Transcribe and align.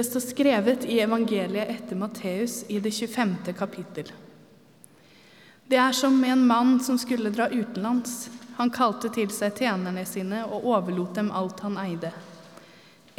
Det 0.00 0.04
står 0.04 0.20
skrevet 0.20 0.84
i 0.84 1.00
evangeliet 1.00 1.68
etter 1.68 1.96
Matteus 1.96 2.64
i 2.68 2.78
det 2.80 2.90
25. 2.90 3.34
kapittel. 3.58 4.12
Det 5.68 5.76
er 5.76 5.92
som 5.92 6.16
med 6.20 6.32
en 6.32 6.46
mann 6.46 6.80
som 6.80 6.96
skulle 6.98 7.28
dra 7.30 7.50
utenlands. 7.50 8.30
Han 8.56 8.72
kalte 8.72 9.10
til 9.12 9.28
seg 9.28 9.60
tjenerne 9.60 10.06
sine 10.08 10.40
og 10.46 10.64
overlot 10.72 11.20
dem 11.20 11.28
alt 11.36 11.60
han 11.60 11.76
eide. 11.84 12.14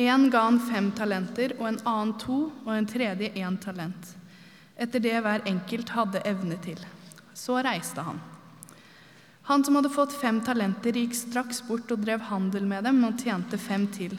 En 0.02 0.26
ga 0.34 0.42
han 0.48 0.58
fem 0.72 0.90
talenter, 0.98 1.54
og 1.60 1.70
en 1.70 1.80
annen 1.86 2.18
to, 2.18 2.40
og 2.66 2.74
en 2.74 2.90
tredje 2.90 3.30
én 3.30 3.62
talent. 3.62 4.16
Etter 4.74 5.06
det 5.06 5.22
hver 5.22 5.46
enkelt 5.54 5.94
hadde 5.94 6.26
evne 6.34 6.58
til. 6.66 6.82
Så 7.38 7.62
reiste 7.62 8.10
han. 8.10 8.26
Han 9.54 9.62
som 9.62 9.78
hadde 9.78 9.94
fått 9.94 10.18
fem 10.18 10.42
talenter, 10.42 10.98
gikk 10.98 11.14
straks 11.14 11.62
bort 11.70 11.94
og 11.94 12.02
drev 12.10 12.26
handel 12.34 12.66
med 12.66 12.90
dem 12.90 13.06
og 13.06 13.22
tjente 13.22 13.62
fem 13.70 13.86
til. 13.94 14.18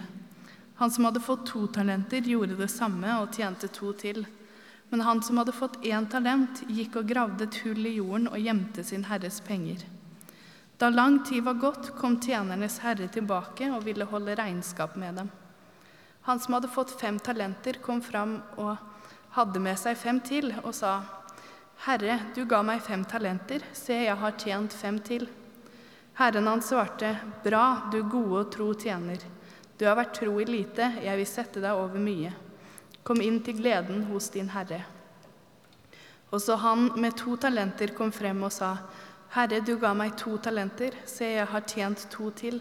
Han 0.83 0.91
som 0.91 1.05
hadde 1.05 1.21
fått 1.21 1.47
to 1.47 1.67
talenter, 1.67 2.21
gjorde 2.21 2.57
det 2.59 2.67
samme 2.69 3.13
og 3.23 3.37
tjente 3.37 3.69
to 3.71 3.93
til. 3.95 4.25
Men 4.91 5.05
han 5.07 5.21
som 5.23 5.39
hadde 5.39 5.53
fått 5.55 5.77
én 5.87 6.09
talent, 6.11 6.65
gikk 6.67 6.97
og 6.99 7.07
gravde 7.07 7.47
et 7.47 7.59
hull 7.63 7.87
i 7.87 7.93
jorden 8.01 8.25
og 8.27 8.41
gjemte 8.43 8.83
sin 8.83 9.05
herres 9.07 9.37
penger. 9.47 9.85
Da 10.83 10.89
lang 10.91 11.21
tid 11.23 11.45
var 11.47 11.61
gått, 11.63 11.93
kom 11.95 12.17
tjenernes 12.19 12.81
herre 12.83 13.07
tilbake 13.15 13.69
og 13.71 13.85
ville 13.87 14.09
holde 14.11 14.35
regnskap 14.35 14.97
med 14.99 15.21
dem. 15.21 15.29
Han 16.27 16.43
som 16.43 16.57
hadde 16.57 16.73
fått 16.75 16.97
fem 16.99 17.21
talenter, 17.23 17.79
kom 17.79 18.03
fram 18.03 18.41
og 18.57 18.75
hadde 19.37 19.63
med 19.63 19.79
seg 19.79 19.95
fem 20.01 20.19
til, 20.19 20.51
og 20.65 20.75
sa:" 20.75 20.97
Herre, 21.87 22.19
du 22.35 22.43
ga 22.45 22.65
meg 22.67 22.83
fem 22.83 23.05
talenter, 23.05 23.63
se, 23.73 24.01
jeg 24.03 24.19
har 24.19 24.35
tjent 24.35 24.75
fem 24.75 24.99
til. 24.99 25.29
Herren 26.19 26.51
hans 26.51 26.75
svarte, 26.75 27.15
Bra, 27.45 27.87
du 27.93 28.03
gode 28.03 28.43
og 28.43 28.51
tro 28.51 28.73
tjener. 28.75 29.23
Du 29.79 29.87
har 29.89 29.97
vært 29.99 30.17
tro 30.21 30.35
i 30.41 30.47
lite, 30.49 30.89
jeg 31.03 31.19
vil 31.19 31.29
sette 31.29 31.63
deg 31.63 31.77
over 31.77 32.01
mye. 32.01 32.33
Kom 33.03 33.23
inn 33.25 33.41
til 33.43 33.59
gleden 33.59 34.05
hos 34.11 34.29
din 34.35 34.51
herre. 34.53 34.83
Også 36.33 36.57
han 36.57 36.91
med 36.97 37.17
to 37.19 37.37
talenter 37.37 37.93
kom 37.97 38.13
frem 38.15 38.45
og 38.47 38.53
sa, 38.55 38.77
Herre, 39.33 39.63
du 39.65 39.79
ga 39.81 39.95
meg 39.97 40.13
to 40.21 40.37
talenter, 40.45 40.93
se, 41.09 41.25
jeg 41.39 41.49
har 41.49 41.65
tjent 41.65 42.05
to 42.13 42.29
til. 42.37 42.59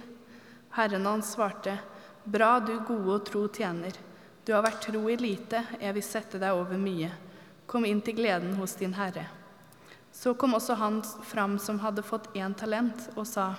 Herren 0.75 1.07
hans 1.07 1.33
svarte, 1.35 1.77
Bra, 2.23 2.59
du 2.59 2.77
gode 2.87 3.15
og 3.15 3.25
tro 3.27 3.47
tjener. 3.51 3.95
Du 4.45 4.53
har 4.53 4.63
vært 4.63 4.83
tro 4.85 5.01
i 5.09 5.17
lite, 5.19 5.63
jeg 5.81 5.95
vil 5.97 6.05
sette 6.05 6.39
deg 6.41 6.55
over 6.55 6.79
mye. 6.79 7.09
Kom 7.67 7.85
inn 7.85 8.01
til 8.01 8.17
gleden 8.19 8.53
hos 8.59 8.75
din 8.79 8.93
herre. 8.95 9.25
Så 10.11 10.33
kom 10.35 10.55
også 10.57 10.75
han 10.79 11.01
fram 11.27 11.57
som 11.59 11.79
hadde 11.79 12.03
fått 12.05 12.31
én 12.35 12.55
talent, 12.57 13.07
og 13.15 13.27
sa, 13.27 13.53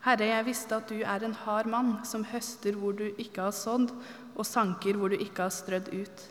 Herre, 0.00 0.30
jeg 0.30 0.46
visste 0.46 0.76
at 0.78 0.88
du 0.88 1.02
er 1.04 1.24
en 1.26 1.36
hard 1.42 1.66
mann 1.68 1.90
som 2.08 2.22
høster 2.24 2.76
hvor 2.80 2.94
du 2.96 3.10
ikke 3.10 3.44
har 3.44 3.56
sådd, 3.56 3.90
og 4.32 4.46
sanker 4.48 4.96
hvor 4.96 5.12
du 5.12 5.18
ikke 5.20 5.44
har 5.44 5.52
strødd 5.52 5.90
ut. 5.92 6.22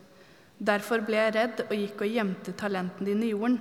Derfor 0.57 1.03
ble 1.05 1.19
jeg 1.19 1.35
redd 1.35 1.61
og 1.67 1.75
gikk 1.77 2.01
og 2.01 2.15
gjemte 2.15 2.55
talenten 2.57 3.05
din 3.05 3.21
i 3.23 3.29
jorden. 3.29 3.59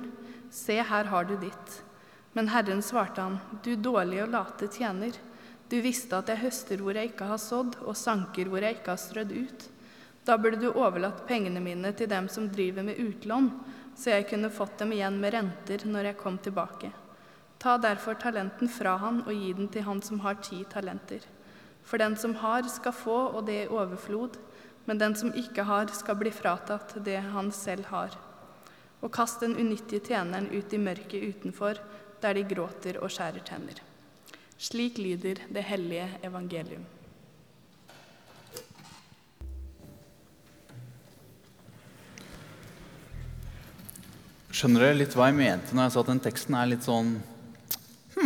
Se, 0.50 0.78
her 0.80 1.10
har 1.12 1.28
du 1.28 1.34
ditt. 1.38 1.74
Men 2.32 2.48
Herren 2.48 2.80
svarte 2.82 3.20
han, 3.20 3.36
du 3.62 3.74
dårlige 3.76 4.24
og 4.24 4.32
late 4.32 4.68
tjener. 4.72 5.12
Du 5.68 5.76
visste 5.84 6.16
at 6.16 6.32
jeg 6.32 6.40
høster 6.40 6.80
hvor 6.80 6.96
jeg 6.96 7.10
ikke 7.10 7.28
har 7.28 7.40
sådd, 7.42 7.76
og 7.84 7.96
sanker 7.96 8.48
hvor 8.48 8.64
jeg 8.64 8.78
ikke 8.78 8.94
har 8.94 9.02
strødd 9.02 9.34
ut. 9.36 9.66
Da 10.24 10.38
burde 10.40 10.60
du 10.62 10.70
overlatt 10.72 11.26
pengene 11.28 11.60
mine 11.60 11.92
til 11.96 12.08
dem 12.08 12.30
som 12.32 12.48
driver 12.48 12.88
med 12.88 12.96
utlån, 13.00 13.52
så 13.92 14.16
jeg 14.16 14.28
kunne 14.32 14.52
fått 14.52 14.80
dem 14.80 14.96
igjen 14.96 15.20
med 15.20 15.36
renter 15.36 15.84
når 15.84 16.10
jeg 16.10 16.20
kom 16.22 16.40
tilbake. 16.40 16.92
Ta 17.58 17.74
derfor 17.78 18.14
talenten 18.14 18.70
fra 18.70 18.94
han 19.02 19.24
og 19.24 19.34
gi 19.34 19.52
den 19.58 19.68
til 19.74 19.82
han 19.82 20.00
som 20.02 20.20
har 20.22 20.38
ti 20.46 20.60
talenter. 20.70 21.24
For 21.82 21.98
den 21.98 22.14
som 22.16 22.36
har, 22.38 22.62
skal 22.70 22.94
få, 22.94 23.16
og 23.34 23.46
det 23.46 23.64
i 23.64 23.70
overflod, 23.72 24.36
men 24.86 24.98
den 25.00 25.16
som 25.18 25.32
ikke 25.34 25.64
har, 25.66 25.90
skal 25.90 26.18
bli 26.20 26.30
fratatt 26.30 26.94
det 27.04 27.18
han 27.32 27.50
selv 27.52 27.88
har. 27.90 28.14
Og 29.02 29.10
kast 29.14 29.42
den 29.42 29.56
unyttige 29.58 30.04
tjeneren 30.06 30.46
ut 30.52 30.72
i 30.72 30.78
mørket 30.78 31.24
utenfor, 31.32 31.80
der 32.22 32.34
de 32.38 32.44
gråter 32.46 33.00
og 33.02 33.10
skjærer 33.10 33.42
tenner. 33.46 33.82
Slik 34.58 34.98
lyder 34.98 35.42
det 35.54 35.64
hellige 35.66 36.06
evangelium. 36.26 36.86
Skjønner 44.48 44.86
dere 44.86 44.98
litt 44.98 45.14
hva 45.14 45.28
jeg 45.28 45.36
mente 45.38 45.74
når 45.76 45.86
jeg 45.86 45.94
sa 45.94 46.00
at 46.02 46.08
den 46.10 46.22
teksten 46.24 46.56
er 46.58 46.70
litt 46.70 46.86
sånn 46.86 47.12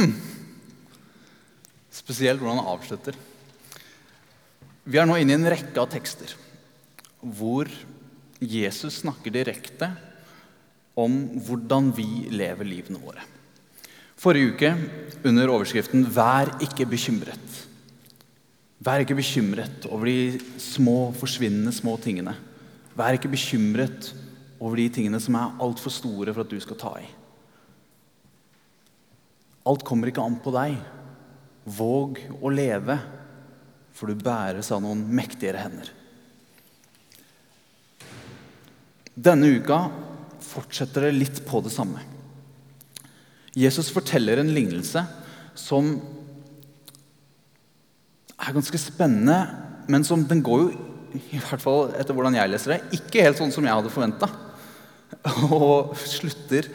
Spesielt 2.03 2.41
hvordan 2.41 2.61
han 2.61 2.73
avslutter. 2.73 3.17
Vi 4.83 4.99
er 4.99 5.07
nå 5.07 5.19
inne 5.21 5.37
i 5.37 5.39
en 5.39 5.51
rekke 5.53 5.79
av 5.79 5.91
tekster 5.93 6.35
hvor 7.23 7.69
Jesus 8.43 9.03
snakker 9.05 9.31
direkte 9.31 9.93
om 10.99 11.15
hvordan 11.47 11.93
vi 11.95 12.27
lever 12.35 12.67
livene 12.67 12.99
våre. 13.01 13.23
Forrige 14.19 14.53
uke 14.55 14.73
under 15.27 15.51
overskriften 15.51 16.05
'Vær 16.07 16.59
ikke 16.63 16.87
bekymret'. 16.87 17.63
Vær 18.83 19.03
ikke 19.03 19.19
bekymret 19.19 19.87
over 19.87 20.07
de 20.07 20.41
små, 20.59 21.13
forsvinnende 21.15 21.73
små 21.73 21.97
tingene. 22.03 22.35
Vær 22.99 23.15
ikke 23.15 23.31
bekymret 23.31 24.13
over 24.61 24.77
de 24.77 24.89
tingene 24.89 25.21
som 25.21 25.35
er 25.39 25.55
altfor 25.63 25.91
store 25.91 26.35
for 26.35 26.43
at 26.43 26.51
du 26.51 26.59
skal 26.61 26.79
ta 26.79 26.93
i. 26.99 27.07
Alt 29.69 29.85
kommer 29.87 30.11
ikke 30.11 30.25
an 30.25 30.39
på 30.43 30.53
deg. 30.55 30.79
Våg 31.65 32.19
å 32.43 32.51
leve, 32.51 32.97
for 33.95 34.11
du 34.11 34.19
bæres 34.19 34.73
av 34.75 34.83
noen 34.83 35.05
mektigere 35.15 35.63
hender. 35.63 35.93
Denne 39.13 39.53
uka 39.61 39.85
fortsetter 40.43 41.07
det 41.07 41.19
litt 41.19 41.43
på 41.47 41.61
det 41.63 41.71
samme. 41.75 42.01
Jesus 43.53 43.91
forteller 43.93 44.41
en 44.41 44.55
lignelse 44.57 45.05
som 45.55 45.93
er 48.43 48.57
ganske 48.57 48.81
spennende, 48.81 49.37
men 49.93 50.07
som 50.09 50.25
den 50.27 50.41
går 50.43 50.65
jo, 50.65 50.71
i 51.13 51.37
hvert 51.37 51.61
fall 51.61 51.91
etter 52.01 52.17
hvordan 52.17 52.39
jeg 52.39 52.51
leser 52.51 52.73
det, 52.73 52.97
ikke 52.97 53.27
helt 53.27 53.39
sånn 53.39 53.53
som 53.53 53.67
jeg 53.69 53.77
hadde 53.77 53.93
forventa. 53.93 54.31
Og 55.53 55.93
slutter 56.01 56.71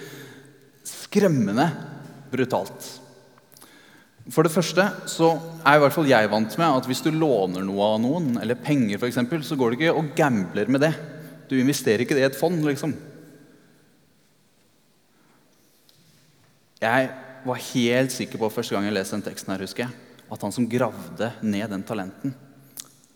skremmende 0.85 1.65
brutalt. 2.31 2.87
For 4.33 4.43
det 4.43 4.51
første 4.51 4.83
så 5.07 5.29
er 5.63 5.77
i 5.77 5.81
hvert 5.81 5.95
fall 5.95 6.09
jeg 6.09 6.29
vant 6.31 6.57
med 6.59 6.79
at 6.79 6.87
hvis 6.89 7.03
du 7.05 7.13
låner 7.15 7.63
noe 7.63 7.91
av 7.93 8.01
noen, 8.03 8.33
eller 8.41 8.59
penger 8.59 8.99
f.eks., 8.99 9.21
så 9.47 9.55
går 9.59 9.71
du 9.71 9.77
ikke 9.77 9.93
og 9.95 10.09
gambler 10.17 10.67
med 10.71 10.83
det. 10.83 10.91
Du 11.47 11.55
investerer 11.55 12.03
ikke 12.03 12.17
det 12.17 12.25
i 12.25 12.27
et 12.27 12.39
fond, 12.39 12.59
liksom. 12.67 12.95
Jeg 16.83 17.07
var 17.47 17.63
helt 17.71 18.13
sikker 18.13 18.41
på 18.41 18.51
første 18.51 18.75
gang 18.75 18.85
jeg 18.85 18.97
leste 18.97 19.15
den 19.15 19.25
teksten, 19.25 19.53
her, 19.53 19.63
husker 19.63 19.87
jeg, 19.87 20.23
at 20.27 20.43
han 20.43 20.53
som 20.53 20.67
gravde 20.69 21.31
ned 21.41 21.71
den 21.71 21.85
talenten, 21.87 22.35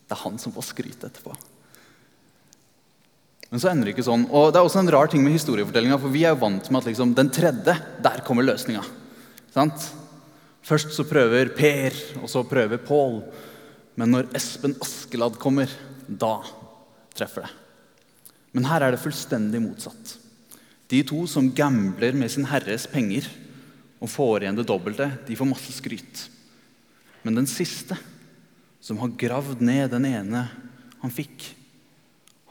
det 0.07 0.15
er 0.15 0.23
han 0.23 0.39
som 0.39 0.55
får 0.55 0.69
skryt 0.71 1.03
etterpå. 1.07 1.35
Men 3.51 3.59
så 3.59 3.67
ender 3.67 3.89
det 3.89 3.97
ikke 3.97 4.07
sånn. 4.07 4.23
Og 4.31 4.53
det 4.53 4.61
er 4.61 4.63
også 4.63 4.79
en 4.79 4.89
rar 4.95 5.11
ting 5.11 5.23
med 5.25 5.35
historiefortellinga, 5.35 5.99
for 5.99 6.13
vi 6.13 6.23
er 6.23 6.39
vant 6.39 6.69
med 6.71 6.79
at 6.79 6.87
liksom, 6.87 7.11
den 7.17 7.29
tredje, 7.35 7.75
der 7.99 8.23
kommer 8.23 8.47
løsninga. 8.47 8.83
Sant? 9.51 9.89
Først 10.63 10.93
så 10.95 11.05
prøver 11.07 11.51
Per, 11.57 11.95
og 12.21 12.29
så 12.31 12.43
prøver 12.47 12.81
Pål. 12.85 13.21
Men 13.99 14.13
når 14.13 14.29
Espen 14.37 14.77
Askeladd 14.81 15.39
kommer, 15.41 15.71
da 16.07 16.39
treffer 17.15 17.45
det. 17.45 17.51
Men 18.55 18.67
her 18.67 18.83
er 18.83 18.93
det 18.93 19.01
fullstendig 19.03 19.61
motsatt. 19.63 20.17
De 20.91 20.99
to 21.07 21.23
som 21.29 21.51
gambler 21.55 22.15
med 22.19 22.31
sin 22.31 22.47
herres 22.51 22.83
penger 22.91 23.27
og 24.01 24.09
får 24.11 24.43
igjen 24.43 24.57
det 24.59 24.67
dobbelte, 24.67 25.07
de 25.27 25.37
får 25.39 25.47
masse 25.47 25.75
skryt. 25.77 26.25
Men 27.23 27.37
den 27.37 27.47
siste, 27.47 27.95
som 28.81 28.99
har 28.99 29.13
gravd 29.19 29.61
ned 29.63 29.91
den 29.93 30.07
ene 30.09 30.47
han 31.01 31.13
fikk, 31.13 31.45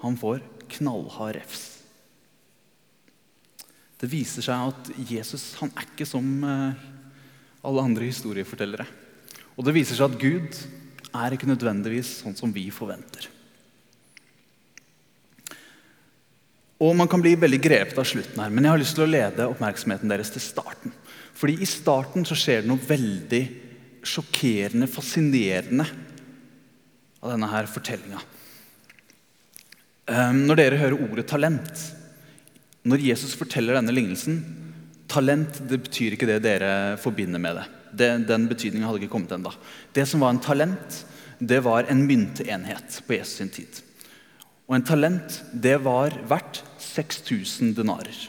han 0.00 0.16
får 0.16 0.40
knallhard 0.76 1.36
refs. 1.36 1.69
Det 4.00 4.08
viser 4.08 4.44
seg 4.44 4.70
at 4.73 4.91
Jesus 5.11 5.50
han 5.61 5.73
er 5.76 5.85
ikke 5.85 6.08
som 6.08 6.25
eh, 6.47 6.87
alle 7.69 7.85
andre 7.85 8.08
historiefortellere. 8.08 8.87
Og 9.58 9.67
det 9.67 9.75
viser 9.76 9.99
seg 9.99 10.14
at 10.14 10.23
Gud 10.23 10.56
er 11.11 11.35
ikke 11.35 11.50
nødvendigvis 11.50 12.20
sånn 12.23 12.37
som 12.38 12.52
vi 12.55 12.70
forventer. 12.73 13.29
Og 16.81 16.97
Man 16.97 17.11
kan 17.12 17.20
bli 17.20 17.35
veldig 17.37 17.61
grepet 17.61 17.99
av 18.00 18.06
slutten, 18.08 18.41
her, 18.41 18.49
men 18.49 18.64
jeg 18.64 18.73
har 18.73 18.81
lyst 18.81 18.97
til 18.97 19.05
å 19.05 19.11
lede 19.11 19.49
oppmerksomheten 19.50 20.08
deres 20.08 20.32
til 20.32 20.41
starten. 20.41 20.94
Fordi 21.37 21.58
I 21.61 21.69
starten 21.69 22.25
så 22.25 22.37
skjer 22.38 22.62
det 22.62 22.70
noe 22.70 22.81
veldig 22.81 23.43
sjokkerende, 24.00 24.88
fascinerende 24.88 25.85
av 27.20 27.35
denne 27.35 27.50
her 27.52 27.69
fortellinga. 27.69 28.23
Ehm, 30.08 30.47
når 30.49 30.56
dere 30.62 30.81
hører 30.81 31.05
ordet 31.05 31.26
talent 31.29 31.85
Når 32.88 33.02
Jesus 33.10 33.36
forteller 33.36 33.76
denne 33.76 33.92
lignelsen 33.92 34.40
Talent 35.10 35.58
det 35.66 35.80
betyr 35.82 36.14
ikke 36.14 36.28
det 36.28 36.38
dere 36.44 36.96
forbinder 37.02 37.42
med 37.42 37.56
det. 37.58 37.66
det 37.92 38.10
den 38.28 38.44
betydningen 38.46 38.86
hadde 38.86 39.02
ikke 39.02 39.10
kommet 39.16 39.32
ennå. 39.34 39.50
Det 39.92 40.04
som 40.06 40.22
var 40.22 40.30
en 40.30 40.42
talent, 40.42 41.00
det 41.40 41.58
var 41.66 41.88
en 41.90 42.04
myntenhet 42.06 43.00
på 43.06 43.16
Jesus 43.16 43.40
sin 43.40 43.50
tid. 43.50 43.80
Og 44.70 44.76
en 44.76 44.86
talent, 44.86 45.40
det 45.50 45.80
var 45.82 46.14
verdt 46.30 46.62
6000 46.78 47.74
denarer. 47.74 48.20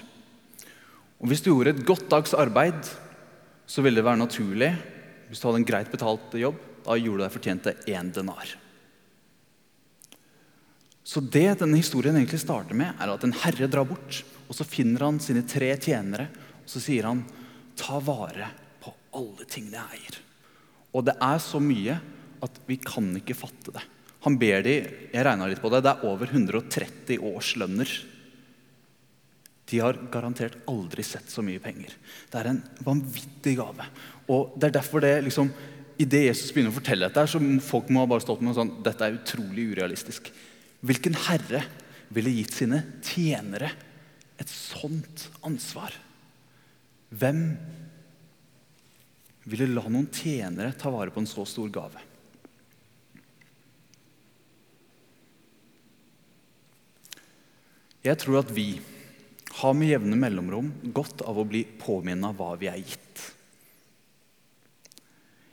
Og 1.22 1.30
Hvis 1.30 1.46
du 1.46 1.52
gjorde 1.52 1.76
et 1.76 1.86
godt 1.86 2.10
dags 2.10 2.34
arbeid, 2.34 2.82
så 3.70 3.86
ville 3.86 4.02
det 4.02 4.06
være 4.06 4.18
naturlig 4.18 4.74
Hvis 5.30 5.40
du 5.40 5.48
hadde 5.48 5.62
en 5.62 5.70
greit 5.70 5.92
betalt 5.92 6.34
jobb, 6.34 6.58
da 6.84 6.98
gjorde 6.98 7.22
du 7.22 7.24
deg 7.24 7.32
fortjent 7.32 7.64
til 7.64 7.94
én 7.94 8.10
denar. 8.12 8.50
Så 11.04 11.22
det 11.22 11.60
denne 11.62 11.80
historien 11.80 12.16
egentlig 12.18 12.42
starter 12.44 12.78
med, 12.78 12.94
er 13.02 13.12
at 13.12 13.24
en 13.26 13.36
herre 13.44 13.70
drar 13.72 13.88
bort. 13.90 14.22
Og 14.48 14.58
så 14.58 14.68
finner 14.68 15.08
han 15.08 15.22
sine 15.24 15.44
tre 15.48 15.72
tjenere, 15.80 16.28
og 16.62 16.70
så 16.70 16.82
sier 16.84 17.08
han, 17.10 17.24
'Ta 17.76 18.00
vare 18.00 18.52
på 18.84 18.94
alle 19.18 19.46
tingene 19.48 19.80
jeg 19.80 20.00
eier'. 20.00 20.20
Og 20.94 21.06
det 21.06 21.16
er 21.16 21.40
så 21.40 21.60
mye 21.60 22.00
at 22.44 22.60
vi 22.68 22.78
kan 22.78 23.16
ikke 23.16 23.38
fatte 23.38 23.72
det. 23.72 23.82
Han 24.22 24.38
ber 24.38 24.62
de, 24.62 24.76
jeg 25.14 25.26
regna 25.26 25.48
litt 25.48 25.62
på 25.62 25.72
det, 25.74 25.82
det 25.82 25.92
er 25.96 26.06
over 26.06 26.30
130 26.30 27.18
årslønner. 27.18 27.90
De 29.72 29.80
har 29.80 29.98
garantert 30.12 30.60
aldri 30.68 31.04
sett 31.04 31.32
så 31.32 31.42
mye 31.42 31.62
penger. 31.64 31.96
Det 32.30 32.40
er 32.40 32.52
en 32.52 32.62
vanvittig 32.84 33.56
gave. 33.58 33.88
Og 34.28 34.54
det 34.60 34.70
er 34.70 34.78
derfor 34.82 35.02
det 35.02 35.24
liksom, 35.26 35.52
Idet 36.02 36.24
Jesus 36.24 36.50
begynner 36.50 36.72
å 36.72 36.80
fortelle 36.80 37.08
dette, 37.12 37.28
så 37.30 37.38
folk 37.62 37.90
må 37.94 38.02
ha 38.02 38.10
bare 38.10 38.24
stått 38.24 38.40
med 38.42 38.56
sånn 38.58 38.72
Dette 38.82 39.06
er 39.06 39.20
utrolig 39.20 39.68
urealistisk. 39.76 40.32
Hvilken 40.82 41.18
herre 41.28 41.62
ville 42.12 42.34
gitt 42.34 42.56
sine 42.58 42.82
tjenere 43.06 43.70
et 44.42 44.50
sånt 44.50 45.28
ansvar? 45.46 45.94
Hvem 47.12 47.44
ville 49.52 49.68
la 49.70 49.84
noen 49.86 50.10
tjenere 50.14 50.74
ta 50.78 50.90
vare 50.94 51.14
på 51.14 51.22
en 51.22 51.30
så 51.30 51.46
stor 51.46 51.70
gave? 51.74 52.02
Jeg 58.02 58.18
tror 58.18 58.40
at 58.40 58.50
vi 58.50 58.80
har 59.60 59.76
med 59.78 59.92
jevne 59.92 60.18
mellomrom 60.18 60.72
godt 60.96 61.22
av 61.28 61.38
å 61.38 61.46
bli 61.46 61.62
påminnet 61.78 62.34
hva 62.40 62.56
vi 62.58 62.72
er 62.72 62.80
gitt. 62.82 63.26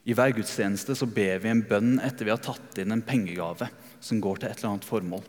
I 0.09 0.15
hver 0.17 0.33
gudstjeneste 0.33 0.97
så 0.97 1.05
ber 1.05 1.43
vi 1.43 1.51
en 1.53 1.61
bønn 1.69 1.99
etter 2.01 2.25
vi 2.25 2.33
har 2.33 2.41
tatt 2.41 2.81
inn 2.81 2.95
en 2.95 3.05
pengegave 3.05 3.69
som 4.01 4.21
går 4.23 4.41
til 4.41 4.51
et 4.51 4.61
eller 4.61 4.75
annet 4.75 4.89
formål. 4.89 5.25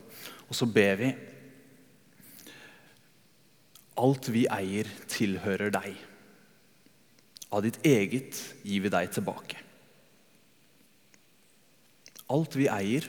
Og 0.48 0.56
så 0.56 0.68
ber 0.70 0.96
vi 1.00 1.10
Alt 4.00 4.30
vi 4.32 4.46
eier, 4.48 4.88
tilhører 5.12 5.72
deg. 5.74 5.96
Av 7.52 7.60
ditt 7.60 7.76
eget 7.84 8.38
gir 8.64 8.86
vi 8.86 8.92
deg 8.92 9.10
tilbake. 9.12 9.58
Alt 12.32 12.56
vi 12.56 12.68
eier, 12.70 13.04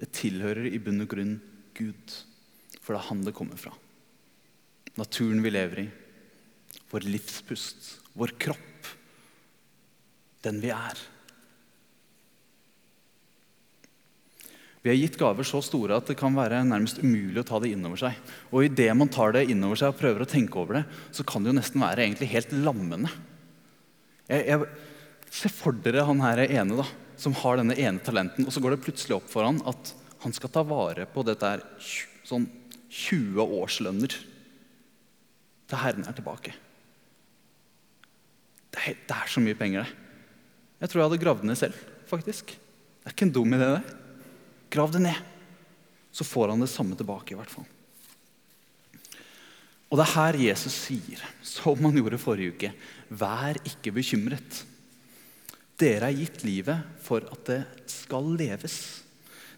det 0.00 0.10
tilhører 0.16 0.66
i 0.66 0.80
bunn 0.82 1.04
og 1.04 1.10
grunn 1.12 1.36
Gud. 1.76 2.16
For 2.80 2.96
det 2.96 3.02
er 3.02 3.08
han 3.12 3.22
det 3.26 3.36
kommer 3.36 3.60
fra. 3.60 3.70
Naturen 4.98 5.42
vi 5.44 5.52
lever 5.52 5.84
i, 5.84 5.88
vår 6.90 7.06
livspust, 7.06 7.94
vår 8.18 8.34
kropp, 8.40 8.90
den 10.46 10.60
vi 10.62 10.70
er. 10.74 10.98
Vi 14.84 14.92
er 14.92 14.98
gitt 15.00 15.16
gaver 15.16 15.46
så 15.48 15.62
store 15.64 15.96
at 15.96 16.10
det 16.10 16.18
kan 16.20 16.34
være 16.36 16.58
nærmest 16.68 16.98
umulig 17.00 17.40
å 17.40 17.46
ta 17.48 17.56
det 17.62 17.70
inn 17.72 17.86
over 17.88 17.96
seg. 18.02 18.18
Og 18.52 18.66
idet 18.66 18.90
man 18.92 19.08
tar 19.08 19.32
det 19.32 19.46
inn 19.48 19.64
over 19.64 19.80
seg 19.80 19.94
og 19.94 19.96
prøver 19.96 20.24
å 20.24 20.28
tenke 20.28 20.60
over 20.60 20.76
det, 20.76 20.82
så 21.08 21.24
kan 21.24 21.40
det 21.40 21.54
jo 21.54 21.56
nesten 21.56 21.80
være 21.80 22.04
egentlig 22.04 22.28
helt 22.34 22.52
lammende. 22.52 23.12
Jeg, 24.28 24.44
jeg, 24.50 24.68
se 25.32 25.48
for 25.52 25.72
dere 25.86 26.04
han 26.04 26.20
her 26.20 26.44
ene 26.44 26.76
da, 26.82 26.86
som 27.16 27.36
har 27.40 27.62
denne 27.62 27.78
ene 27.80 28.04
talenten, 28.04 28.44
og 28.44 28.52
så 28.52 28.60
går 28.60 28.76
det 28.76 28.82
plutselig 28.84 29.16
opp 29.16 29.32
for 29.32 29.48
han 29.48 29.62
at 29.72 29.94
han 30.26 30.36
skal 30.36 30.52
ta 30.52 30.66
vare 30.68 31.08
på 31.08 31.24
dette 31.24 31.54
her 31.54 31.64
sånn 32.28 32.44
20 32.92 33.40
årslønner 33.40 34.20
til 35.64 35.80
Herren 35.80 36.04
er 36.04 36.16
tilbake. 36.16 36.52
Det 38.74 38.84
er, 38.84 39.02
det 39.08 39.16
er 39.16 39.32
så 39.32 39.40
mye 39.40 39.56
penger, 39.56 39.88
det. 39.88 40.00
Jeg 40.84 40.90
tror 40.90 41.00
jeg 41.00 41.08
hadde 41.08 41.24
gravd 41.24 41.44
ned 41.48 41.56
selv, 41.56 41.84
faktisk. 42.10 42.50
Det 42.52 43.08
er 43.08 43.14
ikke 43.14 43.30
en 43.30 43.38
dum 43.40 43.56
idé, 43.56 43.76
det. 43.78 44.03
Grav 44.74 44.90
det 44.92 45.04
ned. 45.06 45.22
Så 46.14 46.26
får 46.26 46.52
han 46.52 46.62
det 46.62 46.70
samme 46.70 46.98
tilbake, 46.98 47.34
i 47.34 47.38
hvert 47.38 47.50
fall. 47.50 47.66
Og 49.90 49.98
det 50.00 50.04
er 50.08 50.14
her 50.16 50.38
Jesus 50.48 50.74
sier, 50.88 51.20
som 51.46 51.78
han 51.86 51.98
gjorde 52.00 52.18
forrige 52.18 52.54
uke, 52.54 52.70
vær 53.14 53.60
ikke 53.62 53.92
bekymret. 53.94 54.64
Dere 55.78 56.08
er 56.10 56.18
gitt 56.18 56.42
livet 56.46 56.98
for 57.02 57.26
at 57.30 57.44
det 57.46 57.60
skal 57.90 58.32
leves. 58.38 58.78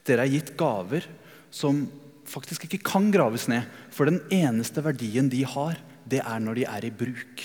Dere 0.04 0.24
er 0.26 0.32
gitt 0.32 0.52
gaver 0.58 1.06
som 1.52 1.84
faktisk 2.28 2.66
ikke 2.66 2.82
kan 2.84 3.08
graves 3.14 3.46
ned. 3.48 3.64
For 3.92 4.08
den 4.08 4.20
eneste 4.32 4.84
verdien 4.84 5.30
de 5.32 5.42
har, 5.48 5.78
det 6.04 6.22
er 6.22 6.42
når 6.42 6.60
de 6.60 6.68
er 6.68 6.88
i 6.88 6.92
bruk. 6.94 7.44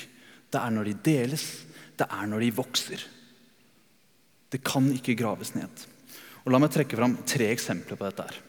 Det 0.51 0.59
er 0.59 0.75
når 0.75 0.89
de 0.89 0.97
deles. 1.05 1.45
Det 1.95 2.07
er 2.07 2.27
når 2.27 2.43
de 2.43 2.53
vokser. 2.59 3.03
Det 4.51 4.59
kan 4.67 4.87
ikke 4.91 5.15
graves 5.19 5.53
ned. 5.55 5.87
Og 6.45 6.53
La 6.53 6.59
meg 6.61 6.71
trekke 6.73 6.97
fram 6.97 7.19
tre 7.27 7.51
eksempler 7.53 7.99
på 7.99 8.07
dette. 8.07 8.23
her. 8.23 8.41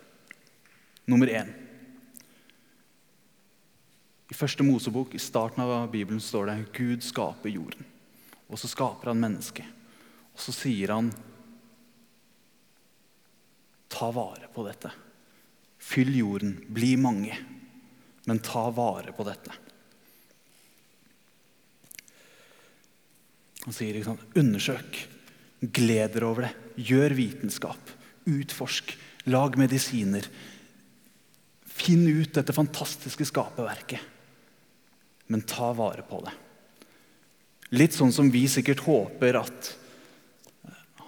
Nummer 1.07 1.27
én. 1.27 1.51
I 4.31 4.35
første 4.35 4.65
Mosebok, 4.65 5.15
i 5.15 5.19
starten 5.21 5.63
av 5.63 5.91
Bibelen, 5.91 6.21
står 6.21 6.47
det 6.47 6.73
Gud 6.73 7.03
skaper 7.05 7.53
jorden. 7.53 7.85
Og 8.49 8.59
så 8.59 8.69
skaper 8.71 9.13
han 9.13 9.21
mennesket. 9.21 9.67
Og 10.33 10.41
så 10.41 10.55
sier 10.57 10.95
han 10.95 11.13
Ta 13.93 14.09
vare 14.11 14.49
på 14.49 14.65
dette. 14.65 14.89
Fyll 15.79 16.15
jorden, 16.17 16.55
bli 16.69 16.97
mange. 16.97 17.37
Men 18.25 18.39
ta 18.39 18.71
vare 18.71 19.13
på 19.13 19.27
dette. 19.27 19.53
Han 23.67 23.77
sier 23.77 23.95
liksom, 23.95 24.17
undersøk, 24.35 24.97
gled 25.61 26.17
dere 26.17 26.31
over 26.31 26.47
det, 26.49 26.55
gjør 26.77 27.15
vitenskap, 27.17 27.93
utforsk, 28.29 28.95
lag 29.33 29.59
medisiner. 29.61 30.27
Finn 31.67 32.07
ut 32.09 32.35
dette 32.37 32.55
fantastiske 32.55 33.27
skaperverket, 33.29 34.01
men 35.33 35.45
ta 35.49 35.73
vare 35.77 36.05
på 36.07 36.21
det. 36.27 36.35
Litt 37.73 37.97
sånn 37.97 38.13
som 38.13 38.29
vi 38.31 38.45
sikkert 38.53 38.85
håper 38.85 39.39
at 39.41 39.71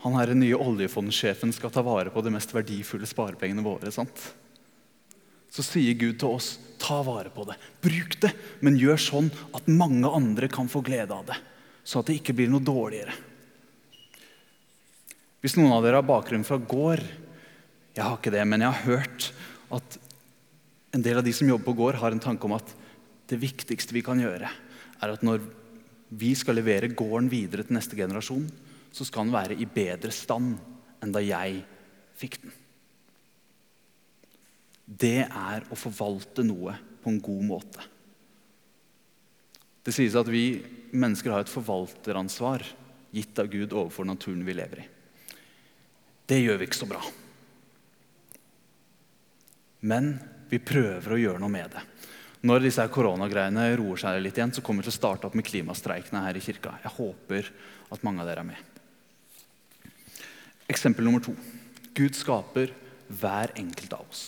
han 0.05 0.17
her 0.17 0.35
nye 0.37 0.57
oljefondsjefen 0.61 1.53
skal 1.57 1.73
ta 1.73 1.85
vare 1.85 2.13
på 2.13 2.21
de 2.25 2.33
mest 2.33 2.51
verdifulle 2.53 3.09
sparepengene 3.09 3.65
våre. 3.65 3.93
sant? 3.93 4.21
Så 5.53 5.65
sier 5.65 5.97
Gud 5.97 6.19
til 6.21 6.35
oss, 6.35 6.59
ta 6.81 6.99
vare 7.07 7.31
på 7.33 7.47
det, 7.49 7.57
bruk 7.85 8.17
det, 8.21 8.33
men 8.61 8.77
gjør 8.81 9.01
sånn 9.01 9.31
at 9.57 9.69
mange 9.71 10.09
andre 10.11 10.49
kan 10.53 10.69
få 10.69 10.83
glede 10.85 11.15
av 11.15 11.29
det. 11.29 11.39
Så 11.85 12.01
at 12.01 12.09
det 12.09 12.19
ikke 12.19 12.35
blir 12.37 12.51
noe 12.53 12.65
dårligere. 12.65 13.15
Hvis 15.45 15.59
noen 15.59 15.75
av 15.77 15.83
dere 15.85 15.99
har 16.01 16.09
bakgrunn 16.09 16.47
fra 16.47 16.57
gård 16.57 17.03
Jeg 17.93 18.01
har 18.01 18.17
ikke 18.17 18.33
det, 18.33 18.45
men 18.49 18.65
jeg 18.65 18.73
har 18.73 18.87
hørt 18.89 19.27
at 19.77 19.99
en 20.97 21.03
del 21.05 21.19
av 21.21 21.27
de 21.27 21.35
som 21.37 21.49
jobber 21.51 21.67
på 21.69 21.75
gård, 21.77 21.99
har 21.99 22.15
en 22.15 22.23
tanke 22.23 22.47
om 22.47 22.55
at 22.57 22.71
det 23.29 23.37
viktigste 23.43 23.95
vi 23.95 24.03
kan 24.07 24.21
gjøre, 24.23 24.47
er 24.49 25.13
at 25.13 25.25
når 25.27 25.43
vi 26.15 26.31
skal 26.39 26.55
levere 26.59 26.93
gården 26.95 27.27
videre 27.33 27.65
til 27.67 27.75
neste 27.75 27.99
generasjon, 27.99 28.47
så 28.95 29.07
skal 29.07 29.27
den 29.27 29.35
være 29.35 29.57
i 29.59 29.67
bedre 29.67 30.13
stand 30.15 30.55
enn 31.03 31.15
da 31.15 31.23
jeg 31.25 31.65
fikk 32.19 32.39
den. 32.45 32.55
Det 34.87 35.27
er 35.27 35.67
å 35.67 35.79
forvalte 35.79 36.47
noe 36.47 36.77
på 37.03 37.11
en 37.11 37.21
god 37.25 37.45
måte. 37.51 37.87
Det 39.85 39.95
sies 39.95 40.15
at 40.17 40.31
vi 40.31 40.63
mennesker 40.95 41.35
har 41.35 41.43
et 41.43 41.53
forvalteransvar 41.53 42.65
gitt 43.15 43.39
av 43.43 43.51
Gud 43.51 43.75
overfor 43.75 44.07
naturen 44.09 44.47
vi 44.47 44.57
lever 44.57 44.85
i. 44.87 44.91
Det 46.27 46.41
gjør 46.41 46.61
vi 46.61 46.69
ikke 46.69 46.81
så 46.81 46.89
bra. 46.89 47.01
Men 49.85 50.15
vi 50.49 50.61
prøver 50.63 51.15
å 51.15 51.21
gjøre 51.21 51.43
noe 51.43 51.53
med 51.53 51.75
det. 51.75 51.83
Når 52.45 52.67
disse 52.67 52.85
koronagreiene 52.93 53.71
roer 53.81 54.01
seg 54.01 54.21
litt 54.21 54.37
igjen, 54.37 54.53
så 54.53 54.63
kommer 54.65 54.85
vi 54.85 54.89
til 54.89 54.95
å 54.95 54.99
starte 54.99 55.29
opp 55.29 55.37
med 55.37 55.47
klimastreikene 55.49 56.25
her 56.27 56.37
i 56.37 56.45
kirka. 56.45 56.77
Jeg 56.85 56.97
håper 56.99 57.51
at 57.93 58.05
mange 58.05 58.25
av 58.25 58.29
dere 58.29 58.45
er 58.45 58.51
med. 58.53 59.93
Eksempel 60.73 61.05
nummer 61.05 61.25
to. 61.25 61.33
Gud 61.97 62.17
skaper 62.17 62.73
hver 63.09 63.53
enkelt 63.61 63.93
av 63.97 64.09
oss 64.09 64.25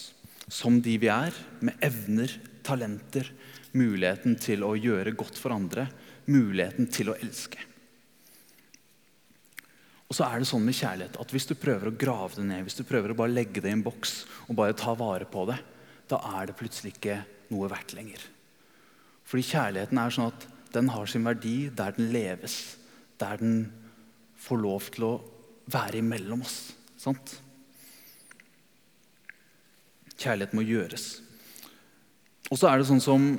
som 0.52 0.78
de 0.82 0.94
vi 1.02 1.08
er, 1.10 1.34
med 1.58 1.74
evner, 1.82 2.30
talenter, 2.66 3.32
muligheten 3.76 4.36
til 4.38 4.62
å 4.62 4.76
gjøre 4.78 5.14
godt 5.18 5.38
for 5.40 5.54
andre, 5.54 5.88
muligheten 6.30 6.86
til 6.92 7.10
å 7.10 7.16
elske. 7.18 7.58
Og 10.06 10.14
så 10.14 10.26
er 10.26 10.38
det 10.38 10.48
sånn 10.48 10.62
med 10.62 10.76
kjærlighet 10.78 11.16
at 11.18 11.32
Hvis 11.34 11.48
du 11.50 11.56
prøver 11.58 11.90
å 11.90 11.96
grave 11.98 12.38
det 12.38 12.46
ned, 12.46 12.62
hvis 12.66 12.78
du 12.78 12.84
prøver 12.86 13.12
å 13.12 13.18
bare 13.18 13.34
legge 13.34 13.62
det 13.62 13.72
i 13.72 13.76
en 13.76 13.84
boks 13.86 14.20
og 14.46 14.58
bare 14.58 14.76
ta 14.78 14.94
vare 14.98 15.26
på 15.28 15.46
det, 15.50 15.58
da 16.06 16.20
er 16.38 16.46
det 16.46 16.58
plutselig 16.58 16.94
ikke 16.94 17.18
noe 17.50 17.70
verdt 17.70 17.96
lenger. 17.96 18.22
Fordi 19.26 19.42
kjærligheten 19.48 19.98
er 19.98 20.14
sånn 20.14 20.30
at 20.30 20.46
den 20.76 20.92
har 20.94 21.10
sin 21.10 21.26
verdi 21.26 21.56
der 21.74 21.96
den 21.96 22.12
leves. 22.14 22.76
Der 23.18 23.40
den 23.40 23.56
får 24.38 24.62
lov 24.62 24.90
til 24.94 25.08
å 25.08 25.14
være 25.72 25.98
imellom 25.98 26.44
oss. 26.46 26.58
Sant? 27.00 27.34
Kjærlighet 30.16 30.54
må 30.54 30.62
gjøres. 30.62 31.08
Og 32.52 32.60
så 32.60 32.70
er 32.70 32.78
det 32.78 32.88
sånn 32.88 33.02
som 33.02 33.32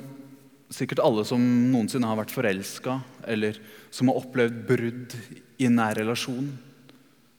sikkert 0.72 1.02
alle 1.04 1.24
som 1.26 1.42
noensinne 1.72 2.08
har 2.08 2.18
vært 2.20 2.34
forelska, 2.34 2.98
eller 3.28 3.56
som 3.94 4.10
har 4.10 4.18
opplevd 4.20 4.58
brudd 4.68 5.16
i 5.58 5.70
nær 5.72 5.96
relasjon, 5.98 6.50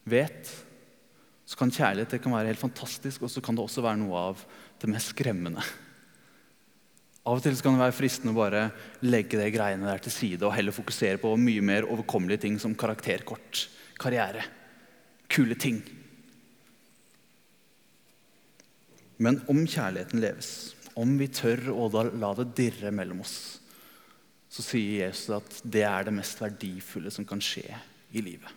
vet, 0.10 0.50
så 1.50 1.58
kan 1.58 1.74
kjærlighet 1.74 2.16
det 2.16 2.22
kan 2.24 2.34
være 2.34 2.52
helt 2.52 2.62
fantastisk, 2.62 3.24
og 3.26 3.32
så 3.34 3.42
kan 3.46 3.58
det 3.58 3.64
også 3.66 3.86
være 3.86 4.02
noe 4.02 4.26
av 4.32 4.42
det 4.82 4.90
mest 4.92 5.14
skremmende. 5.14 5.64
Av 7.30 7.38
og 7.38 7.44
til 7.44 7.58
kan 7.62 7.76
det 7.76 7.84
være 7.84 7.98
fristende 7.98 8.34
å 8.34 8.40
bare 8.40 8.64
legge 9.06 9.38
det 9.38 9.52
greiene 9.54 9.86
der 9.86 10.02
til 10.02 10.14
side 10.14 10.46
og 10.48 10.56
heller 10.56 10.74
fokusere 10.74 11.20
på 11.22 11.36
mye 11.38 11.62
mer 11.66 11.86
overkommelige 11.90 12.46
ting 12.48 12.58
som 12.62 12.74
karakterkort, 12.78 13.68
karriere, 14.02 14.46
kule 15.30 15.58
ting. 15.60 15.82
Men 19.20 19.42
om 19.52 19.66
kjærligheten 19.68 20.24
leves, 20.24 20.52
om 21.00 21.16
vi 21.20 21.30
tør 21.32 21.70
å 21.72 21.88
la 22.20 22.32
det 22.38 22.50
dirre 22.58 22.92
mellom 22.92 23.24
oss, 23.24 23.38
så 24.50 24.66
sier 24.66 25.06
Jesus 25.06 25.30
at 25.38 25.60
det 25.64 25.86
er 25.86 26.08
det 26.08 26.16
mest 26.16 26.42
verdifulle 26.42 27.12
som 27.14 27.28
kan 27.28 27.42
skje 27.44 27.68
i 28.12 28.24
livet. 28.26 28.50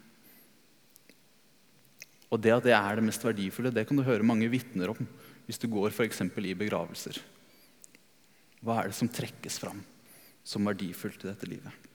Og 2.32 2.40
det 2.40 2.54
at 2.54 2.64
det 2.64 2.72
er 2.72 2.96
det 2.96 3.04
mest 3.04 3.24
verdifulle, 3.24 3.74
det 3.74 3.84
kan 3.86 3.98
du 3.98 4.06
høre 4.06 4.24
mange 4.24 4.48
vitner 4.50 4.94
om 4.94 5.06
hvis 5.44 5.60
du 5.60 5.68
går 5.68 5.92
f.eks. 5.92 6.22
i 6.24 6.56
begravelser. 6.56 7.18
Hva 8.62 8.80
er 8.80 8.90
det 8.90 8.96
som 8.96 9.10
trekkes 9.10 9.58
fram 9.60 9.82
som 10.42 10.64
verdifullt 10.66 11.26
i 11.26 11.28
dette 11.28 11.50
livet? 11.50 11.90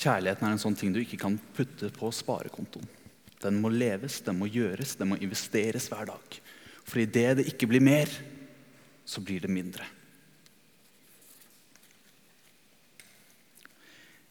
Kjærligheten 0.00 0.48
er 0.48 0.56
en 0.56 0.62
sånn 0.62 0.76
ting 0.80 0.94
du 0.94 1.02
ikke 1.02 1.20
kan 1.20 1.36
putte 1.54 1.92
på 1.92 2.08
sparekontoen. 2.16 2.88
Den 3.40 3.60
må 3.62 3.70
leves, 3.72 4.20
den 4.24 4.38
må 4.40 4.48
gjøres, 4.52 4.96
den 5.00 5.12
må 5.12 5.18
investeres 5.20 5.88
hver 5.88 6.10
dag. 6.12 6.40
For 6.84 7.00
idet 7.00 7.38
det 7.38 7.48
ikke 7.48 7.68
blir 7.70 7.84
mer, 7.84 8.10
så 9.04 9.22
blir 9.24 9.42
det 9.42 9.50
mindre. 9.52 9.86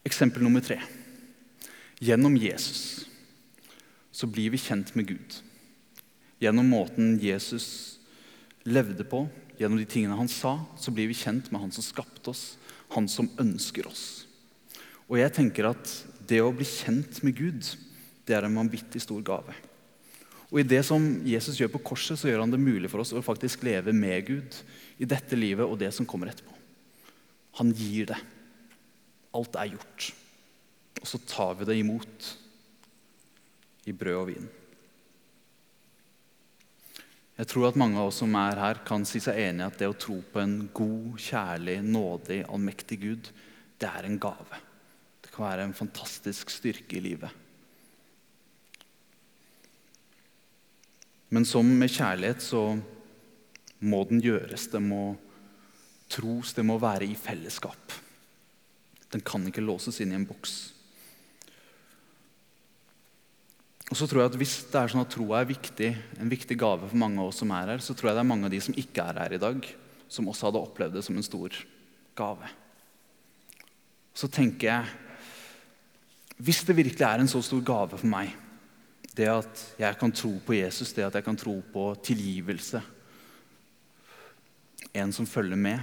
Eksempel 0.06 0.42
nummer 0.42 0.62
tre. 0.64 0.78
Gjennom 2.00 2.36
Jesus 2.40 3.06
så 4.10 4.28
blir 4.28 4.52
vi 4.52 4.60
kjent 4.60 4.94
med 4.96 5.10
Gud. 5.10 5.36
Gjennom 6.40 6.70
måten 6.72 7.18
Jesus 7.20 7.98
levde 8.64 9.04
på, 9.04 9.26
gjennom 9.60 9.80
de 9.80 9.88
tingene 9.88 10.16
han 10.16 10.28
sa, 10.28 10.54
så 10.80 10.92
blir 10.92 11.10
vi 11.10 11.16
kjent 11.16 11.50
med 11.52 11.60
han 11.60 11.72
som 11.74 11.84
skapte 11.84 12.32
oss, 12.32 12.56
han 12.94 13.08
som 13.08 13.28
ønsker 13.40 13.88
oss. 13.88 14.24
Og 15.10 15.18
jeg 15.20 15.34
tenker 15.36 15.68
at 15.68 15.92
det 16.30 16.40
å 16.40 16.52
bli 16.54 16.64
kjent 16.68 17.20
med 17.26 17.36
Gud, 17.36 17.68
det 18.26 18.36
er 18.36 18.46
en 18.46 18.58
vanvittig 18.60 19.02
stor 19.02 19.22
gave. 19.26 19.56
Og 20.50 20.60
I 20.60 20.66
det 20.66 20.82
som 20.86 21.04
Jesus 21.26 21.58
gjør 21.60 21.70
på 21.76 21.82
korset, 21.92 22.18
så 22.18 22.28
gjør 22.30 22.42
han 22.42 22.52
det 22.52 22.62
mulig 22.62 22.90
for 22.90 23.02
oss 23.02 23.14
å 23.14 23.22
faktisk 23.22 23.62
leve 23.66 23.94
med 23.94 24.26
Gud 24.26 24.56
i 24.98 25.08
dette 25.08 25.38
livet 25.38 25.66
og 25.66 25.78
det 25.78 25.92
som 25.94 26.08
kommer 26.08 26.32
etterpå. 26.32 26.54
Han 27.60 27.70
gir 27.74 28.10
det. 28.10 28.18
Alt 29.36 29.58
er 29.58 29.74
gjort. 29.76 30.10
Og 31.00 31.06
så 31.06 31.20
tar 31.22 31.54
vi 31.60 31.68
det 31.68 31.76
imot 31.78 32.32
i 33.88 33.94
brød 33.96 34.18
og 34.18 34.26
vin. 34.32 34.48
Jeg 37.40 37.48
tror 37.48 37.70
at 37.70 37.78
mange 37.80 37.96
av 37.96 38.10
oss 38.10 38.18
som 38.20 38.34
er 38.36 38.58
her, 38.60 38.82
kan 38.84 39.06
si 39.08 39.22
seg 39.22 39.38
enig 39.40 39.62
i 39.62 39.68
at 39.70 39.78
det 39.80 39.86
å 39.88 39.96
tro 39.96 40.18
på 40.20 40.42
en 40.42 40.58
god, 40.76 41.14
kjærlig, 41.24 41.78
nådig, 41.86 42.42
allmektig 42.52 42.98
Gud, 43.00 43.30
det 43.80 43.88
er 43.88 44.04
en 44.04 44.18
gave. 44.20 44.58
Det 45.24 45.32
kan 45.32 45.46
være 45.46 45.64
en 45.64 45.78
fantastisk 45.78 46.52
styrke 46.52 46.98
i 46.98 47.06
livet. 47.06 47.32
Men 51.30 51.46
som 51.46 51.66
med 51.66 51.92
kjærlighet 51.92 52.42
så 52.42 52.64
må 53.80 54.02
den 54.08 54.20
gjøres. 54.22 54.66
Det 54.72 54.82
må 54.82 55.14
tros, 56.10 56.54
det 56.56 56.66
må 56.66 56.78
være 56.82 57.06
i 57.06 57.16
fellesskap. 57.18 57.94
Den 59.10 59.22
kan 59.26 59.46
ikke 59.46 59.64
låses 59.64 60.00
inn 60.02 60.12
i 60.12 60.18
en 60.18 60.26
boks. 60.26 60.58
Og 63.90 63.98
så 63.98 64.06
tror 64.06 64.22
jeg 64.22 64.30
at 64.30 64.38
Hvis 64.38 64.56
det 64.70 64.78
er 64.78 64.92
sånn 64.92 65.02
at 65.02 65.10
troa 65.10 65.40
er 65.40 65.50
viktig, 65.50 65.90
en 66.22 66.30
viktig 66.30 66.58
gave 66.58 66.86
for 66.86 66.98
mange 66.98 67.18
av 67.18 67.30
oss 67.32 67.40
som 67.42 67.50
er 67.54 67.74
her, 67.74 67.82
så 67.82 67.94
tror 67.94 68.10
jeg 68.10 68.20
det 68.20 68.24
er 68.24 68.32
mange 68.32 68.46
av 68.46 68.54
de 68.54 68.60
som 68.62 68.76
ikke 68.78 69.06
er 69.06 69.22
her 69.24 69.34
i 69.34 69.42
dag, 69.42 69.70
som 70.10 70.28
også 70.30 70.48
hadde 70.48 70.62
opplevd 70.62 70.98
det 70.98 71.06
som 71.06 71.18
en 71.18 71.26
stor 71.26 71.56
gave. 72.18 72.50
Så 74.14 74.30
tenker 74.30 74.66
jeg 74.70 74.98
Hvis 76.40 76.62
det 76.64 76.76
virkelig 76.76 77.04
er 77.04 77.20
en 77.20 77.28
så 77.28 77.42
stor 77.44 77.60
gave 77.60 77.98
for 77.98 78.08
meg, 78.08 78.30
det 79.16 79.26
at 79.30 79.62
jeg 79.80 79.98
kan 79.98 80.12
tro 80.14 80.32
på 80.46 80.54
Jesus, 80.54 80.92
det 80.94 81.06
at 81.08 81.16
jeg 81.18 81.26
kan 81.26 81.38
tro 81.38 81.56
på 81.72 81.86
tilgivelse, 82.06 82.82
en 84.92 85.12
som 85.14 85.26
følger 85.26 85.58
med 85.60 85.78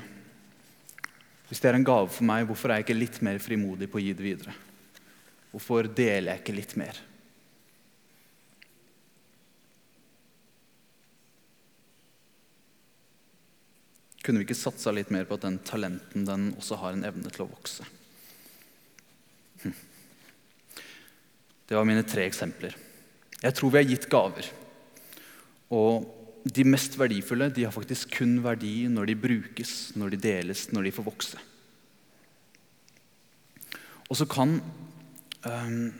Hvis 1.48 1.62
det 1.64 1.70
er 1.70 1.78
en 1.78 1.86
gave 1.86 2.10
for 2.12 2.28
meg, 2.28 2.44
hvorfor 2.44 2.68
er 2.68 2.82
jeg 2.82 2.88
ikke 2.88 2.96
litt 2.98 3.20
mer 3.24 3.38
frimodig 3.40 3.88
på 3.88 4.02
å 4.02 4.04
gi 4.04 4.10
det 4.12 4.24
videre? 4.26 4.56
Hvorfor 5.54 5.88
deler 5.88 6.34
jeg 6.34 6.42
ikke 6.42 6.56
litt 6.58 6.74
mer? 6.76 6.98
Kunne 14.26 14.42
vi 14.42 14.50
ikke 14.50 14.60
satsa 14.60 14.92
litt 14.92 15.14
mer 15.16 15.24
på 15.24 15.38
at 15.38 15.46
den 15.46 15.62
talenten 15.64 16.28
den 16.28 16.50
også 16.58 16.82
har 16.82 16.98
en 16.98 17.08
evne 17.08 17.32
til 17.32 17.46
å 17.46 17.48
vokse? 17.48 17.88
Hm. 19.64 19.78
Det 21.68 21.80
var 21.80 21.88
mine 21.88 22.04
tre 22.04 22.28
eksempler. 22.28 22.76
Jeg 23.44 23.54
tror 23.58 23.74
vi 23.74 23.82
har 23.82 23.90
gitt 23.90 24.08
gaver. 24.10 24.48
Og 25.74 26.08
de 26.48 26.64
mest 26.68 26.96
verdifulle 26.98 27.50
de 27.54 27.66
har 27.68 27.76
faktisk 27.76 28.16
kun 28.18 28.38
verdi 28.44 28.88
når 28.90 29.10
de 29.10 29.20
brukes, 29.20 29.76
når 30.00 30.16
de 30.16 30.24
deles, 30.24 30.68
når 30.72 30.88
de 30.88 30.96
får 30.96 31.08
vokse. 31.08 31.40
Og 34.08 34.16
så 34.16 34.28
kan 34.30 34.60
um, 35.44 35.94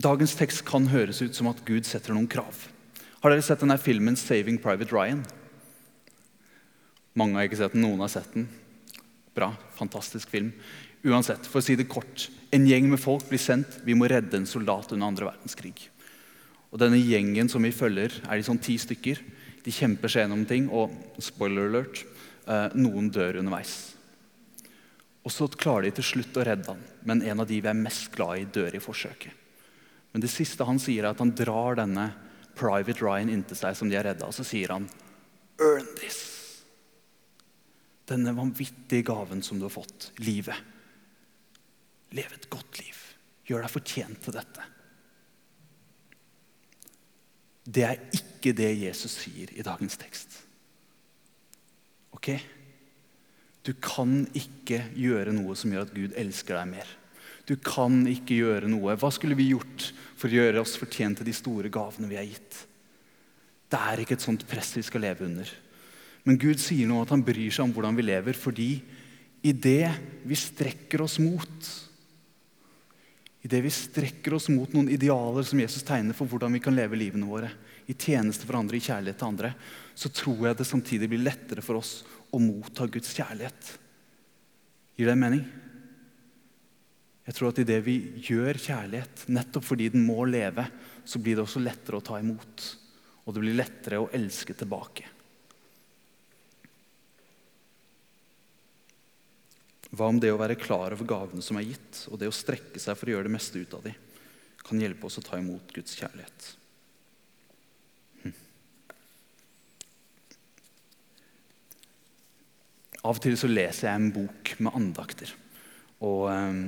Dagens 0.00 0.32
tekst 0.38 0.62
kan 0.64 0.86
høres 0.88 1.18
ut 1.20 1.36
som 1.36 1.50
at 1.50 1.60
Gud 1.66 1.84
setter 1.84 2.14
noen 2.14 2.30
krav. 2.30 2.56
Har 3.20 3.32
dere 3.34 3.44
sett 3.44 3.60
denne 3.60 3.76
filmen 3.76 4.16
'Saving 4.16 4.56
Private 4.62 4.94
Ryan'? 4.94 5.26
Mange 7.18 7.36
har 7.36 7.44
ikke 7.44 7.58
sett 7.58 7.74
den, 7.74 7.82
noen 7.84 8.00
har 8.00 8.08
sett 8.08 8.30
den. 8.32 8.46
Bra, 9.36 9.50
fantastisk 9.76 10.30
film. 10.30 10.54
Uansett, 11.06 11.46
for 11.48 11.60
å 11.60 11.64
si 11.64 11.76
det 11.78 11.88
kort. 11.88 12.28
En 12.52 12.66
gjeng 12.68 12.90
med 12.90 13.00
folk 13.00 13.28
blir 13.30 13.40
sendt. 13.40 13.78
Vi 13.86 13.96
må 13.96 14.08
redde 14.10 14.36
en 14.36 14.48
soldat 14.48 14.92
under 14.92 15.08
andre 15.08 15.30
verdenskrig. 15.30 15.88
Og 16.70 16.78
Denne 16.82 17.00
gjengen 17.00 17.48
som 17.50 17.64
vi 17.64 17.72
følger, 17.74 18.12
er 18.26 18.36
de 18.36 18.46
sånn 18.46 18.60
ti 18.62 18.76
stykker. 18.78 19.22
De 19.64 19.74
kjemper 19.74 20.12
seg 20.12 20.26
gjennom 20.26 20.44
ting, 20.48 20.68
og 20.68 20.92
spoiler 21.22 21.70
alert, 21.70 22.04
eh, 22.46 22.68
noen 22.76 23.10
dør 23.10 23.40
underveis. 23.40 23.94
Og 25.24 25.32
Så 25.32 25.48
klarer 25.48 25.88
de 25.88 25.90
til 25.98 26.04
slutt 26.04 26.36
å 26.36 26.44
redde 26.44 26.68
han, 26.68 26.82
men 27.04 27.22
en 27.22 27.40
av 27.40 27.48
de 27.48 27.60
vi 27.60 27.68
er 27.68 27.74
mest 27.74 28.10
glad 28.12 28.38
i, 28.38 28.44
dør 28.44 28.74
i 28.74 28.80
forsøket. 28.80 29.32
Men 30.12 30.22
det 30.22 30.30
siste 30.30 30.64
han 30.64 30.78
sier, 30.78 31.04
er 31.04 31.10
at 31.10 31.18
han 31.18 31.30
drar 31.30 31.76
denne 31.76 32.12
Private 32.56 33.00
Ryan 33.00 33.30
inntil 33.30 33.56
seg, 33.56 33.76
som 33.76 33.88
de 33.88 33.96
har 33.96 34.04
redda, 34.04 34.26
og 34.26 34.34
så 34.34 34.44
sier 34.44 34.72
han 34.72 34.88
Earn 35.60 35.86
this 36.00 36.40
denne 38.10 38.34
vanvittige 38.34 39.06
gaven 39.06 39.42
som 39.42 39.58
du 39.60 39.66
har 39.68 39.74
fått, 39.74 40.10
livet. 40.18 40.56
Lev 42.16 42.34
et 42.34 42.48
godt 42.50 42.80
liv. 42.82 42.98
Gjør 43.46 43.64
deg 43.66 43.72
fortjent 43.72 44.22
til 44.24 44.36
dette. 44.36 44.68
Det 47.70 47.84
er 47.86 48.00
ikke 48.16 48.54
det 48.56 48.70
Jesus 48.80 49.18
sier 49.22 49.52
i 49.54 49.64
dagens 49.66 49.98
tekst. 50.00 50.40
Ok? 52.16 52.32
Du 53.66 53.74
kan 53.82 54.24
ikke 54.36 54.80
gjøre 54.96 55.34
noe 55.36 55.54
som 55.58 55.70
gjør 55.72 55.86
at 55.86 55.94
Gud 55.94 56.16
elsker 56.18 56.56
deg 56.56 56.72
mer. 56.72 56.96
Du 57.46 57.56
kan 57.60 58.02
ikke 58.08 58.38
gjøre 58.40 58.70
noe. 58.70 58.96
Hva 58.98 59.10
skulle 59.14 59.36
vi 59.38 59.50
gjort 59.52 59.90
for 60.18 60.30
å 60.30 60.38
gjøre 60.38 60.62
oss 60.62 60.76
fortjent 60.80 61.20
til 61.20 61.28
de 61.28 61.36
store 61.36 61.70
gavene 61.72 62.10
vi 62.10 62.18
har 62.18 62.28
gitt? 62.28 62.64
Det 63.70 63.78
er 63.78 64.02
ikke 64.02 64.16
et 64.18 64.24
sånt 64.24 64.46
press 64.50 64.72
vi 64.74 64.84
skal 64.86 65.04
leve 65.06 65.26
under. 65.26 65.50
Men 66.26 66.40
Gud 66.40 66.60
sier 66.60 66.88
nå 66.88 67.00
at 67.04 67.12
han 67.14 67.24
bryr 67.24 67.52
seg 67.52 67.68
om 67.68 67.74
hvordan 67.74 67.96
vi 67.96 68.06
lever, 68.06 68.36
fordi 68.36 68.70
i 69.46 69.52
det 69.56 69.88
vi 70.28 70.36
strekker 70.36 71.04
oss 71.04 71.16
mot 71.22 71.70
i 73.40 73.48
det 73.48 73.60
vi 73.64 73.72
strekker 73.72 74.34
oss 74.36 74.50
mot 74.52 74.72
noen 74.74 74.90
idealer 74.92 75.46
som 75.48 75.60
Jesus 75.62 75.84
tegner 75.86 76.16
for 76.16 76.28
hvordan 76.28 76.52
vi 76.52 76.60
kan 76.60 76.76
leve 76.76 76.98
livene 76.98 77.28
våre, 77.28 77.48
i 77.88 77.96
tjeneste 77.96 78.46
for 78.46 78.58
andre, 78.58 78.76
i 78.76 78.84
kjærlighet 78.84 79.18
til 79.18 79.30
andre, 79.30 79.52
så 79.96 80.10
tror 80.12 80.44
jeg 80.46 80.58
det 80.58 80.66
samtidig 80.68 81.08
blir 81.10 81.24
lettere 81.24 81.64
for 81.64 81.80
oss 81.80 81.94
å 82.30 82.38
motta 82.42 82.86
Guds 82.86 83.14
kjærlighet. 83.16 83.72
Gir 84.94 85.08
det 85.08 85.16
en 85.16 85.24
mening? 85.24 85.42
Jeg 87.26 87.36
tror 87.36 87.50
at 87.50 87.62
i 87.62 87.66
det 87.68 87.78
vi 87.86 87.96
gjør 88.28 88.60
kjærlighet, 88.60 89.24
nettopp 89.32 89.66
fordi 89.66 89.88
den 89.94 90.04
må 90.04 90.24
leve, 90.28 90.66
så 91.04 91.20
blir 91.22 91.38
det 91.38 91.44
også 91.46 91.62
lettere 91.64 91.98
å 91.98 92.04
ta 92.04 92.20
imot. 92.20 92.66
Og 93.24 93.34
det 93.34 93.42
blir 93.44 93.58
lettere 93.58 94.00
å 94.02 94.10
elske 94.16 94.56
tilbake. 94.58 95.08
Hva 99.90 100.06
om 100.06 100.20
det 100.22 100.30
å 100.30 100.38
være 100.38 100.58
klar 100.58 100.94
over 100.94 101.08
gavene 101.08 101.42
som 101.42 101.58
er 101.58 101.66
gitt, 101.66 102.04
og 102.10 102.20
det 102.20 102.30
å 102.30 102.34
strekke 102.34 102.78
seg 102.78 102.98
for 102.98 103.10
å 103.10 103.16
gjøre 103.16 103.26
det 103.26 103.34
meste 103.34 103.58
ut 103.58 103.74
av 103.74 103.82
dem, 103.88 103.96
kan 104.62 104.82
hjelpe 104.82 105.08
oss 105.08 105.18
å 105.18 105.24
ta 105.24 105.38
imot 105.40 105.72
Guds 105.74 105.96
kjærlighet. 105.98 106.50
Hm. 108.22 108.36
Av 113.02 113.16
og 113.16 113.24
til 113.24 113.34
så 113.40 113.50
leser 113.50 113.88
jeg 113.88 113.98
en 113.98 114.12
bok 114.14 114.54
med 114.62 114.78
andakter. 114.78 115.34
Og 116.06 116.28
um, 116.30 116.62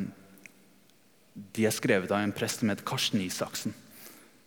de 1.54 1.68
er 1.68 1.78
skrevet 1.78 2.10
av 2.10 2.24
en 2.24 2.34
prest 2.34 2.60
som 2.60 2.72
heter 2.72 2.88
Karsten 2.88 3.22
Isaksen. 3.22 3.76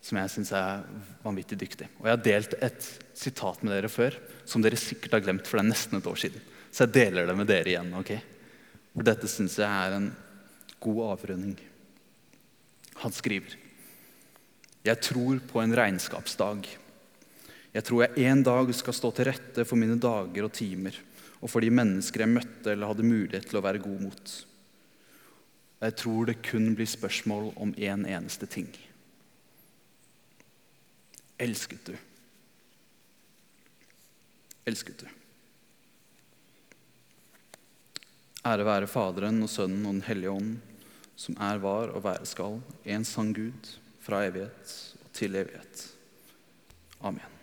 Som 0.06 0.20
jeg 0.20 0.36
syns 0.36 0.52
er 0.54 0.84
vanvittig 1.24 1.58
dyktig. 1.64 1.88
Og 2.02 2.10
jeg 2.10 2.18
har 2.18 2.28
delt 2.28 2.60
et 2.60 2.92
sitat 3.18 3.64
med 3.64 3.74
dere 3.74 3.90
før 3.90 4.20
som 4.46 4.62
dere 4.62 4.78
sikkert 4.78 5.16
har 5.16 5.24
glemt, 5.26 5.48
for 5.48 5.58
det 5.58 5.66
er 5.66 5.72
nesten 5.72 5.98
et 5.98 6.12
år 6.12 6.20
siden. 6.28 6.44
Så 6.70 6.84
jeg 6.84 6.98
deler 7.00 7.30
det 7.30 7.40
med 7.40 7.48
dere 7.50 7.72
igjen. 7.72 7.94
ok? 7.98 8.12
For 8.96 9.04
dette 9.04 9.28
syns 9.28 9.58
jeg 9.60 9.68
er 9.68 9.98
en 9.98 10.10
god 10.80 11.02
avrunding. 11.12 11.58
Han 13.04 13.12
skriver 13.12 13.58
Jeg 14.86 15.02
tror 15.04 15.42
på 15.50 15.60
en 15.60 15.76
regnskapsdag. 15.76 16.70
Jeg 17.76 17.84
tror 17.84 18.06
jeg 18.06 18.30
en 18.32 18.44
dag 18.46 18.72
skal 18.74 18.96
stå 18.96 19.12
til 19.12 19.28
rette 19.28 19.66
for 19.68 19.76
mine 19.76 20.00
dager 20.00 20.48
og 20.48 20.54
timer 20.56 20.96
og 21.46 21.52
for 21.52 21.62
de 21.62 21.70
mennesker 21.70 22.24
jeg 22.24 22.32
møtte 22.32 22.72
eller 22.72 22.90
hadde 22.90 23.06
mulighet 23.06 23.50
til 23.50 23.60
å 23.60 23.66
være 23.66 23.84
god 23.84 24.00
mot. 24.08 24.34
Jeg 25.84 25.96
tror 26.00 26.30
det 26.30 26.40
kun 26.48 26.72
blir 26.78 26.90
spørsmål 26.90 27.52
om 27.62 27.74
én 27.76 27.92
en 28.00 28.08
eneste 28.18 28.48
ting. 28.50 28.70
Elsket 31.38 31.92
du? 31.92 31.94
Elsket 34.66 35.04
du? 35.04 35.08
Ære 38.46 38.66
være 38.66 38.86
Faderen 38.88 39.42
og 39.42 39.50
Sønnen 39.50 39.88
og 39.90 39.96
Den 39.96 40.04
hellige 40.06 40.30
ånd, 40.30 40.58
som 41.18 41.38
er, 41.42 41.58
var 41.58 41.90
og 41.98 42.04
være 42.06 42.28
skal, 42.30 42.60
en 42.86 43.06
sann 43.06 43.34
Gud, 43.34 43.72
fra 44.06 44.22
evighet 44.28 44.76
og 45.02 45.14
til 45.18 45.40
evighet. 45.40 45.88
Amen. 47.02 47.35